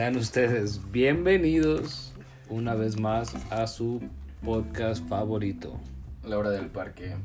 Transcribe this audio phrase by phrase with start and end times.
[0.00, 2.14] Sean ustedes bienvenidos
[2.48, 4.00] una vez más a su
[4.42, 5.78] podcast favorito.
[6.24, 7.16] La hora del parque.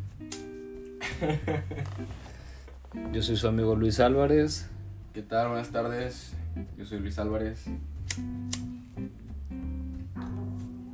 [3.13, 4.69] Yo soy su amigo Luis Álvarez.
[5.13, 5.47] ¿Qué tal?
[5.47, 6.33] Buenas tardes.
[6.78, 7.63] Yo soy Luis Álvarez.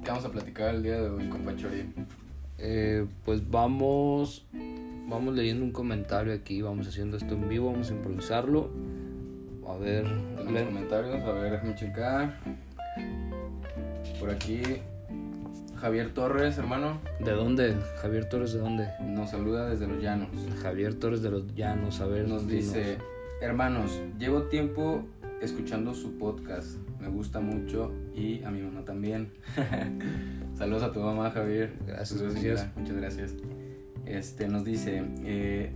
[0.03, 1.91] ¿Qué vamos a platicar el día de hoy, compa Chori?
[2.59, 4.45] Eh, pues vamos,
[5.09, 8.69] vamos leyendo un comentario aquí, vamos haciendo esto en vivo, vamos a improvisarlo.
[9.73, 12.37] A ver, Tenemos leen- comentarios, a ver, déjame checar.
[14.19, 14.61] Por aquí,
[15.77, 17.75] Javier Torres, hermano, ¿de dónde?
[18.01, 18.87] Javier Torres, ¿de dónde?
[19.01, 20.29] nos saluda desde Los Llanos.
[20.61, 22.27] Javier Torres de los Llanos, a ver.
[22.27, 22.65] Nos dinos.
[22.73, 22.97] dice,
[23.41, 25.03] hermanos, llevo tiempo
[25.41, 26.77] escuchando su podcast.
[26.99, 29.31] Me gusta mucho y a mi mamá también.
[30.55, 31.73] Saludos a tu mamá, Javier.
[31.87, 32.67] Gracias, gracias.
[32.75, 33.33] Muchas gracias.
[34.05, 35.71] Este nos dice, eh,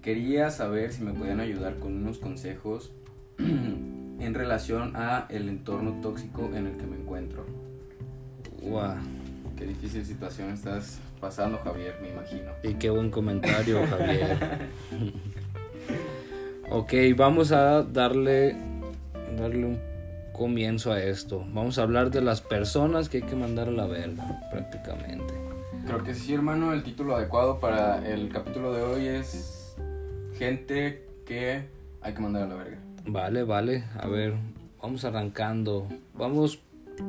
[0.00, 2.92] quería saber si me podían ayudar con unos consejos
[3.38, 7.44] en relación a el entorno tóxico en el que me encuentro.
[8.62, 8.96] Guau,
[9.56, 12.50] Qué difícil situación estás pasando, Javier, me imagino.
[12.62, 14.68] Y qué buen comentario, Javier.
[16.70, 18.54] ok, vamos a darle,
[19.38, 19.80] darle un
[20.34, 21.46] comienzo a esto.
[21.54, 25.32] Vamos a hablar de las personas que hay que mandar a la verga, prácticamente.
[25.86, 29.74] Creo que sí, hermano, el título adecuado para el capítulo de hoy es
[30.36, 31.64] gente que
[32.02, 32.85] hay que mandar a la verga.
[33.06, 33.84] Vale, vale.
[33.98, 34.34] A ver,
[34.82, 35.86] vamos arrancando.
[36.14, 36.60] Vamos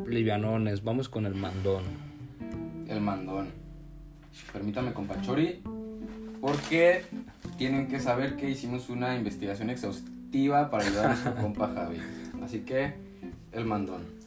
[0.06, 1.84] livianones, vamos con el mandón.
[2.88, 3.48] El mandón.
[4.54, 5.62] Permítame, compachori,
[6.40, 7.04] porque
[7.58, 11.98] tienen que saber que hicimos una investigación exhaustiva para ayudar a nuestro compa Javi.
[12.44, 12.94] Así que,
[13.52, 14.18] el mandón.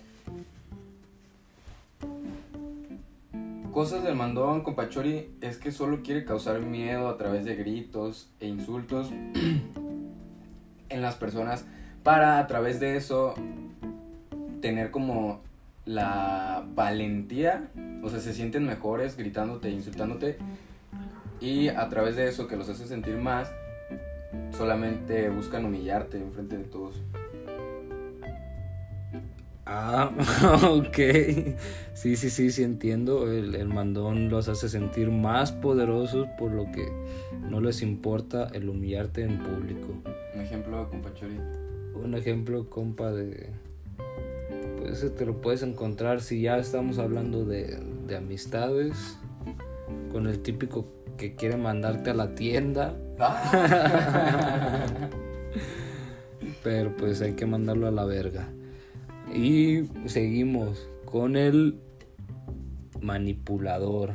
[3.73, 8.49] Cosas del mandón, compachori, es que solo quiere causar miedo a través de gritos e
[8.49, 9.11] insultos
[11.03, 11.65] las personas
[12.03, 13.35] para a través de eso
[14.61, 15.41] tener como
[15.85, 17.69] la valentía,
[18.03, 20.39] o sea, se sienten mejores gritándote insultándote
[21.41, 23.51] y a través de eso que los hace sentir más,
[24.57, 27.03] solamente buscan humillarte enfrente de todos.
[29.73, 30.11] Ah,
[30.69, 30.99] ok.
[31.95, 33.31] Sí, sí, sí, sí entiendo.
[33.31, 36.89] El, el mandón los hace sentir más poderosos por lo que
[37.49, 40.03] no les importa el humillarte en público.
[40.35, 41.39] Un ejemplo, compachori.
[41.95, 43.51] Un ejemplo, compa, de...
[44.79, 49.19] Pues te lo puedes encontrar si ya estamos hablando de, de amistades,
[50.11, 52.97] con el típico que quiere mandarte a la tienda,
[56.65, 58.49] pero pues hay que mandarlo a la verga.
[59.35, 61.79] Y seguimos con el
[63.01, 64.15] manipulador.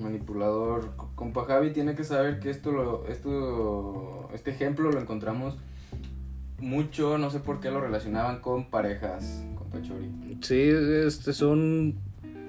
[0.00, 0.94] Manipulador.
[1.14, 5.58] Compa Javi tiene que saber que esto lo, esto, este ejemplo lo encontramos
[6.58, 10.10] mucho, no sé por qué lo relacionaban con parejas, compa Chori.
[10.42, 11.94] Sí, este son,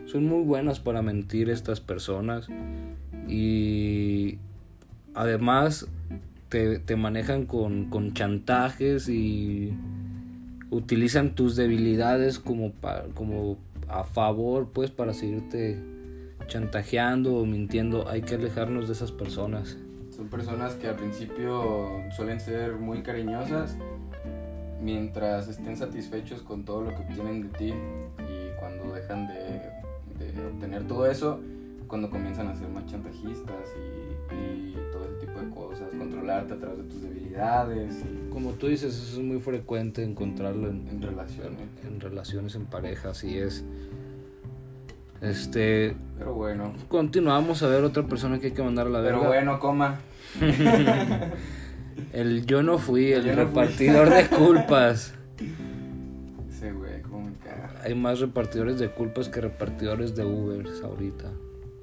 [0.05, 2.47] son muy buenas para mentir estas personas
[3.27, 4.37] y
[5.13, 5.87] además
[6.49, 9.73] te, te manejan con, con chantajes y
[10.71, 15.79] utilizan tus debilidades como, pa- como a favor pues para seguirte
[16.47, 18.09] chantajeando o mintiendo.
[18.09, 19.77] Hay que alejarnos de esas personas.
[20.15, 23.77] Son personas que al principio suelen ser muy cariñosas
[24.81, 29.61] mientras estén satisfechos con todo lo que obtienen de ti y cuando dejan de,
[30.53, 31.39] obtener todo eso,
[31.87, 34.75] cuando comienzan a ser más chantajistas y,
[35.21, 39.39] tipo de cosas, controlarte a través de tus debilidades Como tú dices, eso es muy
[39.39, 41.59] frecuente encontrarlo en, en relaciones.
[41.85, 43.63] en relaciones en pareja, así es.
[45.21, 49.17] Este, Pero bueno, continuamos a ver otra persona que hay que mandar a la pero
[49.17, 49.27] verga.
[49.27, 49.99] bueno, coma.
[52.13, 53.45] El yo no fui, el Yo no fui.
[53.45, 55.13] repartidor de culpas.
[56.49, 57.73] Ese güey, cómo me caga.
[57.83, 61.31] Hay más repartidores de culpas que repartidores de Uber ahorita.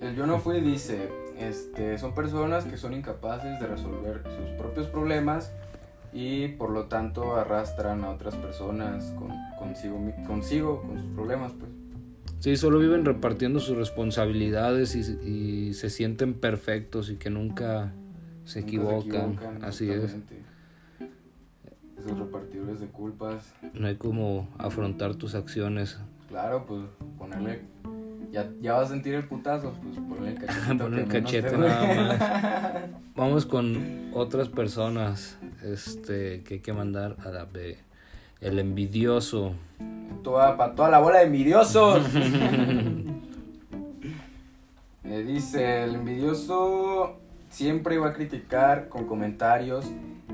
[0.01, 4.87] El yo no fui dice, este, son personas que son incapaces de resolver sus propios
[4.87, 5.53] problemas
[6.13, 11.71] y por lo tanto arrastran a otras personas con, consigo, consigo, con sus problemas, pues.
[12.41, 17.93] Sí, solo viven repartiendo sus responsabilidades y, y se sienten perfectos y que nunca
[18.45, 19.39] se Nunca equivocan.
[19.63, 20.17] Así es.
[21.99, 25.99] Esos repartidores de culpas, No hay como afrontar tus acciones.
[26.29, 26.83] claro, pues
[27.19, 27.63] ponerle,
[28.31, 30.77] ya, ya vas a sentir el putazo, pues ponerle el cachete.
[30.77, 37.45] Poner el cachete nada Vamos con otras personas este, que hay que mandar a la
[37.45, 37.79] B.
[38.41, 39.55] El envidioso.
[40.23, 42.03] Toda, para toda la bola de envidiosos.
[45.03, 47.17] Me dice, el envidioso
[47.51, 49.87] siempre va a criticar con comentarios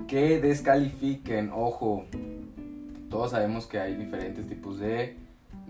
[0.09, 2.05] que descalifiquen, ojo,
[3.09, 5.17] todos sabemos que hay diferentes tipos de,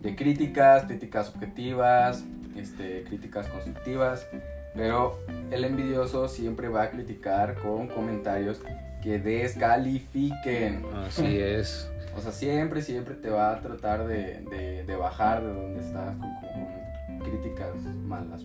[0.05, 2.25] de críticas, críticas objetivas,
[2.57, 4.29] este, críticas constructivas,
[4.75, 5.19] pero
[5.51, 8.61] el envidioso siempre va a criticar con comentarios
[9.03, 10.85] que descalifiquen.
[10.95, 11.91] Así es.
[12.17, 17.25] O sea, siempre, siempre te va a tratar de, de, bajar de donde estás con,
[17.25, 17.75] críticas
[18.07, 18.45] malas.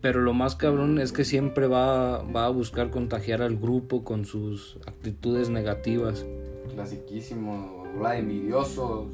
[0.00, 4.24] Pero lo más cabrón es que siempre va, va a buscar contagiar al grupo con
[4.24, 6.26] sus actitudes negativas.
[6.74, 9.08] Clasiquísimo, la de envidiosos.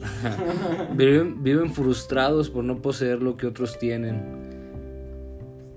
[0.92, 4.44] viven, viven frustrados por no poseer lo que otros tienen.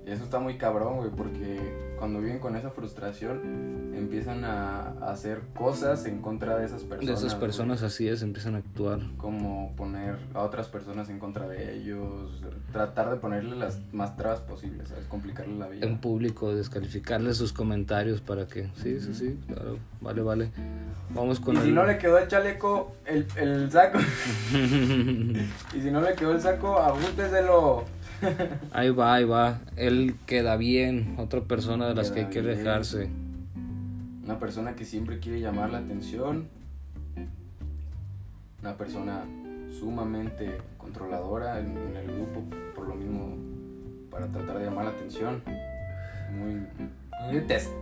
[0.06, 6.04] Eso está muy cabrón, güey, porque cuando viven con esa frustración, empiezan a, hacer cosas
[6.06, 7.20] en contra de esas personas.
[7.20, 9.00] De esas personas, así es, empiezan a actuar.
[9.16, 12.42] Como poner a otras personas en contra de ellos,
[12.72, 15.06] tratar de ponerle las más trabas posibles, ¿sabes?
[15.06, 15.86] Complicarle la vida.
[15.86, 18.68] En público, descalificarle sus comentarios para que.
[18.76, 19.78] Sí, sí, sí, claro.
[20.00, 20.50] Vale, vale.
[21.10, 21.56] Vamos con.
[21.56, 23.98] Y si no le quedó el chaleco, el, el saco.
[24.52, 27.97] y si no le quedó el saco, ajústeselo.
[28.72, 29.60] ahí va, ahí va.
[29.76, 31.16] Él queda bien.
[31.18, 33.08] Otra persona de las que hay que dejarse.
[34.24, 36.48] Una persona que siempre quiere llamar la atención.
[38.60, 39.24] Una persona
[39.78, 42.42] sumamente controladora en, el grupo,
[42.74, 43.36] por lo mismo,
[44.10, 45.42] para tratar de llamar la atención.
[46.32, 46.54] Muy.
[47.24, 47.74] muy detesto.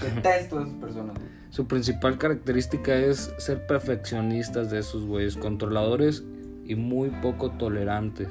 [0.00, 1.16] Detesto a esas personas.
[1.50, 6.24] Su principal característica es ser perfeccionistas de esos güeyes, controladores
[6.64, 8.28] y muy poco tolerantes.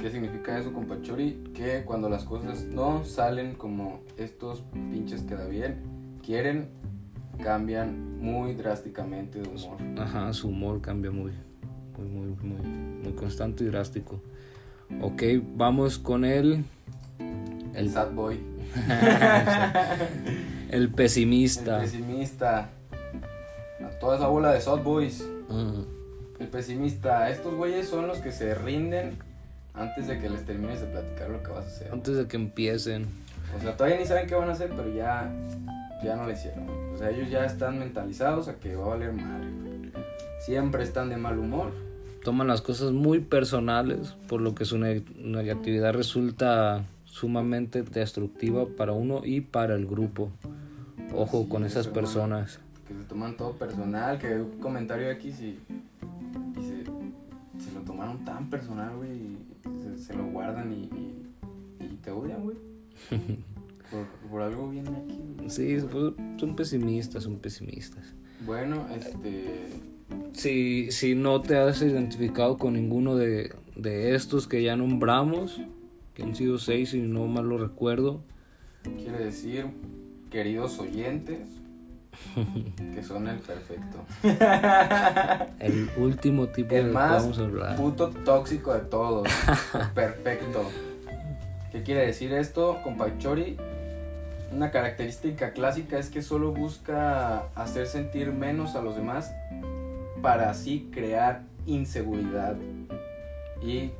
[0.00, 1.50] ¿Qué significa eso, compachori?
[1.54, 4.62] Que cuando las cosas no salen como estos
[4.92, 5.82] pinches queda bien,
[6.24, 6.68] quieren,
[7.42, 9.78] cambian muy drásticamente de humor.
[9.98, 11.32] Ajá, su humor cambia muy,
[11.96, 12.60] muy, muy, muy,
[13.02, 14.22] muy constante y drástico.
[15.00, 15.22] Ok,
[15.56, 16.64] vamos con el...
[17.74, 18.40] El sad boy.
[20.70, 21.82] el pesimista.
[21.82, 22.70] El pesimista.
[23.84, 25.28] A toda esa bola de sad boys.
[26.48, 27.28] El pesimista.
[27.28, 29.18] Estos güeyes son los que se rinden
[29.74, 31.92] antes de que les termines de platicar lo que vas a hacer.
[31.92, 33.04] Antes de que empiecen.
[33.54, 35.30] O sea, todavía ni saben qué van a hacer, pero ya,
[36.02, 36.66] ya no lo hicieron.
[36.94, 39.92] O sea, ellos ya están mentalizados a que va a valer mal.
[40.40, 41.70] Siempre están de mal humor.
[42.24, 49.20] Toman las cosas muy personales, por lo que su negatividad resulta sumamente destructiva para uno
[49.22, 50.30] y para el grupo.
[51.14, 52.58] Ojo con esas personas.
[52.86, 55.58] que se toman todo personal, que un comentario aquí y,
[57.98, 59.18] tomaron tan personal, güey
[59.96, 60.84] se, lo guardan y,
[61.84, 62.56] y, te odian, güey.
[63.90, 65.20] por, por, algo bien aquí.
[65.48, 68.14] Sí, pues, son pesimistas, son pesimistas.
[68.46, 69.66] Bueno, este...
[70.32, 75.60] Si, si no te has identificado con ninguno de, de estos que ya nombramos,
[76.14, 78.22] que han sido seis si no mal lo recuerdo.
[78.96, 79.66] Quiere decir,
[80.30, 81.57] queridos oyentes,
[82.94, 84.04] que son el perfecto.
[85.60, 87.26] El último tipo el más
[87.76, 89.28] puto tóxico de todos.
[89.94, 90.64] perfecto.
[91.72, 92.78] ¿Qué quiere decir esto,
[93.18, 93.56] Chori?
[94.52, 99.30] Una característica clásica es que solo busca hacer sentir menos a los demás
[100.22, 102.56] para así crear inseguridad
[103.62, 103.90] y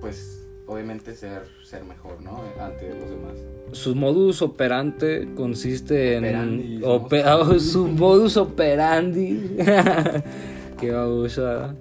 [0.00, 2.40] pues obviamente ser, ser mejor, ¿no?
[2.60, 3.34] Ante los demás.
[3.72, 6.80] Su modus operante consiste en...
[7.60, 9.56] su modus operandi.
[10.78, 11.74] que usar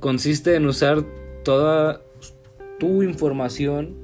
[0.00, 1.04] Consiste en usar
[1.44, 2.00] toda
[2.80, 3.94] tu información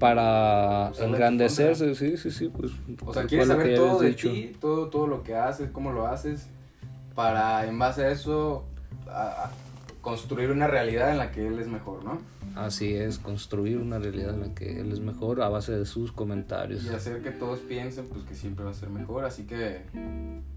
[0.00, 2.72] para engrandecerse, sí, sí, sí, pues.
[3.04, 6.48] O sea, quieres saber todo de ti, todo, todo lo que haces, cómo lo haces,
[7.14, 8.64] para en base a eso
[10.00, 12.18] construir una realidad en la que él es mejor, ¿no?
[12.56, 16.10] Así es, construir una realidad en la que él es mejor a base de sus
[16.10, 16.84] comentarios.
[16.84, 19.82] Y hacer que todos piensen pues que siempre va a ser mejor, así que,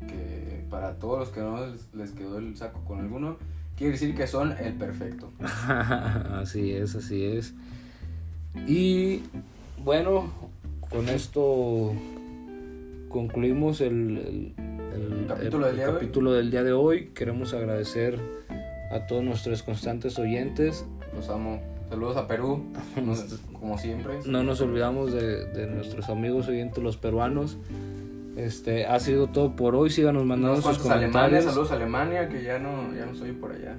[0.08, 3.38] que para todos los que no les, quedó el saco con alguno,
[3.78, 5.32] quiere decir que son el perfecto.
[5.40, 7.54] así es, así es.
[8.68, 9.24] Y
[9.84, 10.32] bueno,
[10.90, 11.94] con esto
[13.10, 14.54] concluimos el,
[15.28, 17.12] capítulo, del, día capítulo del día de hoy.
[17.14, 18.43] Queremos agradecer
[18.94, 20.86] a todos nuestros constantes oyentes.
[21.16, 21.62] Los amo.
[21.90, 22.64] Saludos a Perú,
[23.60, 24.20] como siempre.
[24.26, 27.58] No nos olvidamos de, nuestros amigos oyentes los peruanos.
[28.36, 29.90] Este, ha sido todo por hoy.
[29.90, 31.46] Síganos mandando sus comentarios.
[31.46, 33.76] saludos a Alemania, que ya no, ya no soy por allá.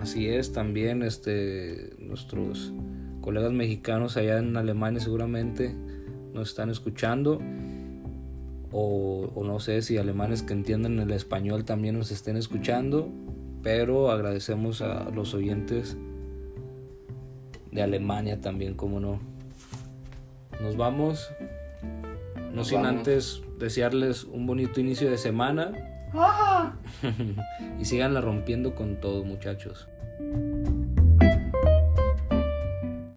[0.00, 2.72] Así es, también este, nuestros
[3.20, 5.74] colegas mexicanos allá en Alemania seguramente
[6.32, 7.38] nos están escuchando.
[8.72, 13.10] O, o, no sé si alemanes que entiendan el español también nos estén escuchando
[13.62, 15.96] pero agradecemos a los oyentes
[17.70, 19.20] de Alemania también, como no.
[20.60, 21.30] Nos vamos.
[22.52, 22.98] No sin Vamos.
[22.98, 25.72] antes desearles un bonito inicio de semana.
[27.80, 29.88] y síganla rompiendo con todo, muchachos.